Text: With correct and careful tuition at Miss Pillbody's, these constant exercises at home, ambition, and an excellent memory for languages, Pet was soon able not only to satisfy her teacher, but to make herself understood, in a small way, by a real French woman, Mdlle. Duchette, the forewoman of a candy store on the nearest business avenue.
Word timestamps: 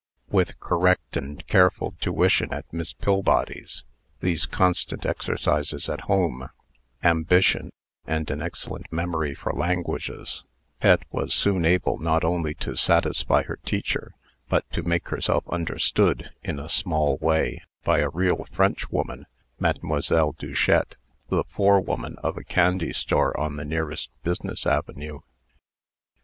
With 0.31 0.59
correct 0.59 1.15
and 1.15 1.45
careful 1.45 1.93
tuition 1.99 2.51
at 2.51 2.65
Miss 2.73 2.91
Pillbody's, 2.91 3.83
these 4.19 4.47
constant 4.47 5.05
exercises 5.05 5.87
at 5.87 6.01
home, 6.09 6.49
ambition, 7.03 7.69
and 8.07 8.31
an 8.31 8.41
excellent 8.41 8.91
memory 8.91 9.35
for 9.35 9.53
languages, 9.53 10.43
Pet 10.79 11.03
was 11.11 11.35
soon 11.35 11.65
able 11.65 11.99
not 11.99 12.23
only 12.23 12.55
to 12.55 12.75
satisfy 12.75 13.43
her 13.43 13.59
teacher, 13.63 14.15
but 14.49 14.67
to 14.71 14.81
make 14.81 15.09
herself 15.09 15.47
understood, 15.51 16.31
in 16.41 16.57
a 16.59 16.67
small 16.67 17.17
way, 17.17 17.61
by 17.83 17.99
a 17.99 18.09
real 18.09 18.47
French 18.51 18.89
woman, 18.89 19.27
Mdlle. 19.61 20.35
Duchette, 20.35 20.97
the 21.29 21.43
forewoman 21.43 22.15
of 22.23 22.37
a 22.37 22.43
candy 22.43 22.91
store 22.91 23.39
on 23.39 23.55
the 23.57 23.65
nearest 23.65 24.09
business 24.23 24.65
avenue. 24.65 25.19